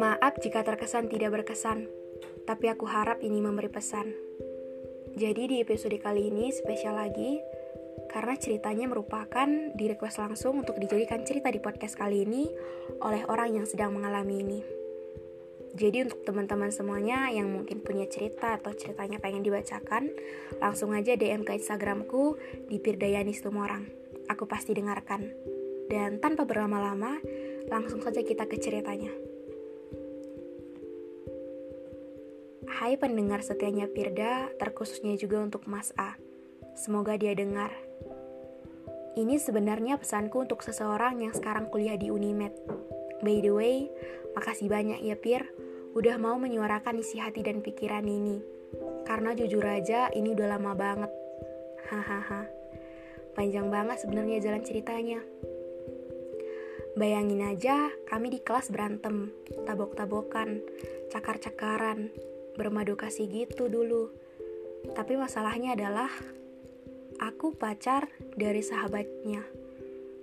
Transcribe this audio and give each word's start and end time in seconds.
Maaf 0.00 0.40
jika 0.40 0.64
terkesan 0.64 1.12
tidak 1.12 1.28
berkesan, 1.36 1.84
tapi 2.48 2.72
aku 2.72 2.88
harap 2.88 3.20
ini 3.20 3.44
memberi 3.44 3.68
pesan. 3.68 4.16
Jadi 5.12 5.44
di 5.44 5.56
episode 5.60 5.92
kali 6.00 6.32
ini 6.32 6.48
spesial 6.48 6.96
lagi, 6.96 7.36
karena 8.08 8.32
ceritanya 8.40 8.88
merupakan 8.88 9.44
di 9.76 9.84
request 9.92 10.24
langsung 10.24 10.64
untuk 10.64 10.80
dijadikan 10.80 11.20
cerita 11.28 11.52
di 11.52 11.60
podcast 11.60 12.00
kali 12.00 12.24
ini 12.24 12.48
oleh 13.04 13.28
orang 13.28 13.60
yang 13.60 13.68
sedang 13.68 13.92
mengalami 13.92 14.40
ini. 14.40 14.60
Jadi 15.76 16.08
untuk 16.08 16.24
teman-teman 16.24 16.72
semuanya 16.72 17.28
yang 17.28 17.52
mungkin 17.52 17.84
punya 17.84 18.08
cerita 18.08 18.56
atau 18.56 18.72
ceritanya 18.72 19.20
pengen 19.20 19.44
dibacakan, 19.44 20.16
langsung 20.64 20.96
aja 20.96 21.12
DM 21.12 21.44
ke 21.44 21.60
Instagramku 21.60 22.40
di 22.72 22.80
Pirdayani 22.80 23.36
Stumorang. 23.36 23.84
Aku 24.32 24.48
pasti 24.48 24.72
dengarkan. 24.72 25.28
Dan 25.92 26.24
tanpa 26.24 26.48
berlama-lama, 26.48 27.20
langsung 27.68 28.00
saja 28.00 28.24
kita 28.24 28.48
ke 28.48 28.56
ceritanya. 28.56 29.29
Hai 32.80 32.96
pendengar 32.96 33.44
setianya 33.44 33.92
Pirda, 33.92 34.48
terkhususnya 34.56 35.12
juga 35.20 35.44
untuk 35.44 35.68
Mas 35.68 35.92
A. 36.00 36.16
Semoga 36.72 37.12
dia 37.20 37.36
dengar. 37.36 37.68
Ini 39.20 39.36
sebenarnya 39.36 40.00
pesanku 40.00 40.40
untuk 40.48 40.64
seseorang 40.64 41.20
yang 41.20 41.36
sekarang 41.36 41.68
kuliah 41.68 42.00
di 42.00 42.08
Unimed. 42.08 42.56
By 43.20 43.44
the 43.44 43.52
way, 43.52 43.92
makasih 44.32 44.72
banyak 44.72 44.96
ya 45.04 45.12
Pir, 45.12 45.44
udah 45.92 46.16
mau 46.16 46.40
menyuarakan 46.40 47.04
isi 47.04 47.20
hati 47.20 47.44
dan 47.44 47.60
pikiran 47.60 48.08
ini. 48.08 48.40
Karena 49.04 49.36
jujur 49.36 49.60
aja 49.60 50.08
ini 50.16 50.32
udah 50.32 50.56
lama 50.56 50.72
banget. 50.72 51.12
Hahaha. 51.84 52.48
Panjang 53.36 53.68
banget 53.68 54.00
sebenarnya 54.00 54.40
jalan 54.40 54.64
ceritanya. 54.64 55.20
Bayangin 56.96 57.44
aja, 57.44 57.92
kami 58.08 58.32
di 58.32 58.40
kelas 58.40 58.72
berantem, 58.72 59.36
tabok-tabokan, 59.68 60.64
cakar-cakaran, 61.12 62.08
bermadu 62.60 62.92
kasih 62.92 63.24
gitu 63.24 63.72
dulu. 63.72 64.12
Tapi 64.92 65.16
masalahnya 65.16 65.72
adalah 65.72 66.12
aku 67.16 67.56
pacar 67.56 68.12
dari 68.36 68.60
sahabatnya. 68.60 69.40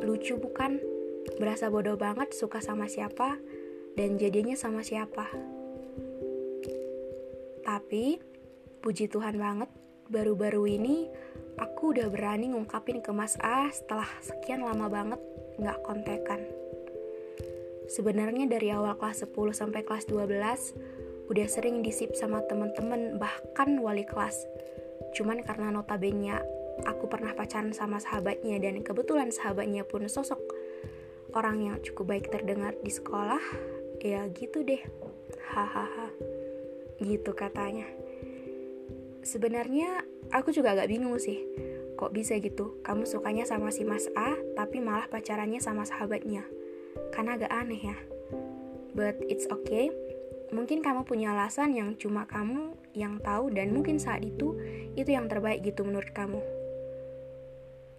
Lucu 0.00 0.40
bukan? 0.40 0.80
Berasa 1.36 1.68
bodoh 1.68 2.00
banget 2.00 2.32
suka 2.32 2.64
sama 2.64 2.88
siapa 2.88 3.36
dan 3.92 4.16
jadinya 4.16 4.56
sama 4.56 4.80
siapa. 4.80 5.28
Tapi 7.60 8.16
puji 8.80 9.12
Tuhan 9.12 9.36
banget 9.36 9.68
baru-baru 10.08 10.64
ini 10.66 11.12
aku 11.60 11.92
udah 11.92 12.08
berani 12.08 12.50
ngungkapin 12.50 13.04
ke 13.04 13.12
Mas 13.12 13.36
A 13.44 13.68
setelah 13.68 14.08
sekian 14.24 14.64
lama 14.64 14.88
banget 14.88 15.20
nggak 15.60 15.78
kontekan. 15.84 16.40
Sebenarnya 17.92 18.48
dari 18.48 18.72
awal 18.72 18.96
kelas 18.96 19.28
10 19.28 19.52
sampai 19.52 19.84
kelas 19.84 20.08
12 20.08 21.01
udah 21.30 21.46
sering 21.46 21.84
disip 21.84 22.16
sama 22.18 22.42
temen-temen 22.48 23.20
bahkan 23.20 23.78
wali 23.78 24.02
kelas. 24.02 24.46
Cuman 25.12 25.44
karena 25.44 25.70
notabene 25.70 26.40
aku 26.88 27.06
pernah 27.06 27.36
pacaran 27.36 27.76
sama 27.76 28.00
sahabatnya 28.00 28.56
dan 28.58 28.80
kebetulan 28.80 29.28
sahabatnya 29.28 29.84
pun 29.84 30.08
sosok 30.08 30.40
orang 31.32 31.64
yang 31.64 31.76
cukup 31.80 32.16
baik 32.16 32.26
terdengar 32.28 32.76
di 32.80 32.92
sekolah, 32.92 33.40
ya 34.00 34.28
gitu 34.32 34.64
deh. 34.64 34.80
Hahaha. 35.52 36.12
Gitu 37.00 37.32
katanya. 37.32 37.88
Sebenarnya 39.22 40.04
aku 40.30 40.52
juga 40.52 40.76
agak 40.76 40.92
bingung 40.92 41.16
sih. 41.16 41.40
Kok 41.96 42.12
bisa 42.12 42.36
gitu? 42.36 42.82
Kamu 42.82 43.06
sukanya 43.06 43.46
sama 43.46 43.70
si 43.70 43.86
Mas 43.86 44.10
A, 44.18 44.34
tapi 44.58 44.82
malah 44.82 45.06
pacarannya 45.08 45.62
sama 45.62 45.86
sahabatnya. 45.86 46.44
Karena 47.14 47.38
agak 47.38 47.52
aneh 47.52 47.80
ya. 47.80 47.96
But 48.92 49.24
it's 49.32 49.48
okay 49.48 49.88
mungkin 50.52 50.84
kamu 50.84 51.08
punya 51.08 51.32
alasan 51.32 51.72
yang 51.72 51.96
cuma 51.96 52.28
kamu 52.28 52.76
yang 52.92 53.18
tahu 53.24 53.48
dan 53.50 53.72
mungkin 53.72 53.96
saat 53.96 54.20
itu 54.20 54.54
itu 54.92 55.08
yang 55.08 55.26
terbaik 55.26 55.64
gitu 55.64 55.82
menurut 55.82 56.12
kamu. 56.12 56.38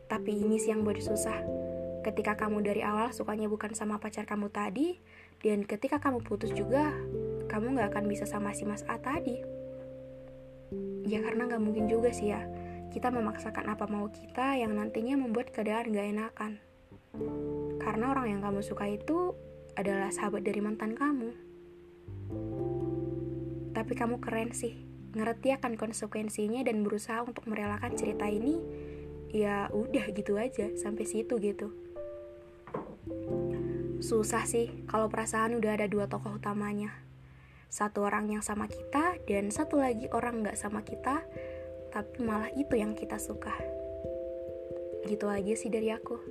Tapi 0.05 0.31
ini 0.45 0.61
sih 0.61 0.69
yang 0.69 0.85
buat 0.85 1.01
susah. 1.01 1.41
Ketika 2.05 2.37
kamu 2.37 2.61
dari 2.61 2.85
awal 2.85 3.09
sukanya 3.09 3.49
bukan 3.49 3.73
sama 3.73 3.97
pacar 3.97 4.29
kamu 4.29 4.53
tadi, 4.53 5.01
dan 5.41 5.65
ketika 5.65 5.97
kamu 5.97 6.21
putus 6.21 6.53
juga, 6.53 6.93
kamu 7.49 7.79
gak 7.79 7.95
akan 7.95 8.05
bisa 8.05 8.29
sama 8.29 8.53
si 8.53 8.67
Mas 8.67 8.85
A 8.85 9.01
tadi. 9.01 9.41
Ya 11.09 11.23
karena 11.25 11.49
gak 11.49 11.63
mungkin 11.63 11.89
juga 11.89 12.13
sih 12.13 12.29
ya, 12.29 12.43
kita 12.93 13.09
memaksakan 13.09 13.71
apa 13.71 13.89
mau 13.89 14.11
kita 14.11 14.59
yang 14.59 14.75
nantinya 14.77 15.17
membuat 15.17 15.49
keadaan 15.55 15.95
gak 15.95 16.07
enakan. 16.11 16.51
Karena 17.81 18.05
orang 18.13 18.37
yang 18.37 18.41
kamu 18.43 18.61
suka 18.61 18.85
itu 18.85 19.33
adalah 19.73 20.11
sahabat 20.13 20.45
dari 20.45 20.61
mantan 20.61 20.93
kamu. 20.93 21.52
Tapi 23.73 23.93
kamu 23.97 24.21
keren 24.23 24.53
sih, 24.55 24.79
ngerti 25.13 25.53
akan 25.53 25.77
konsekuensinya 25.77 26.63
dan 26.63 26.81
berusaha 26.85 27.21
untuk 27.25 27.45
merelakan 27.49 27.93
cerita 27.97 28.29
ini. 28.29 28.57
Ya 29.33 29.67
udah 29.73 30.13
gitu 30.13 30.37
aja, 30.37 30.71
sampai 30.77 31.09
situ 31.09 31.41
gitu. 31.41 31.73
Susah 34.03 34.45
sih 34.45 34.69
kalau 34.85 35.09
perasaan 35.09 35.57
udah 35.57 35.79
ada 35.79 35.87
dua 35.89 36.05
tokoh 36.05 36.37
utamanya. 36.37 36.93
Satu 37.71 38.05
orang 38.05 38.29
yang 38.29 38.45
sama 38.45 38.69
kita 38.69 39.17
dan 39.25 39.49
satu 39.49 39.81
lagi 39.81 40.05
orang 40.13 40.45
nggak 40.45 40.59
sama 40.59 40.85
kita, 40.85 41.25
tapi 41.89 42.21
malah 42.21 42.53
itu 42.53 42.77
yang 42.77 42.93
kita 42.93 43.17
suka. 43.17 43.57
Gitu 45.09 45.25
aja 45.25 45.53
sih 45.57 45.73
dari 45.73 45.89
aku. 45.89 46.21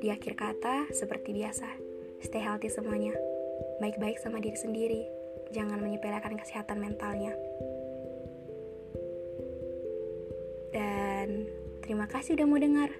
Di 0.00 0.08
akhir 0.08 0.36
kata, 0.40 0.88
seperti 0.96 1.36
biasa, 1.36 1.68
stay 2.24 2.40
healthy 2.40 2.72
semuanya. 2.72 3.35
Baik-baik 3.78 4.20
sama 4.20 4.40
diri 4.40 4.58
sendiri 4.58 5.02
jangan 5.54 5.78
menyepelekan 5.78 6.34
kesehatan 6.36 6.82
mentalnya. 6.82 7.32
Dan 10.74 11.48
terima 11.80 12.10
kasih 12.10 12.36
udah 12.36 12.46
mau 12.46 12.60
dengar. 12.60 12.90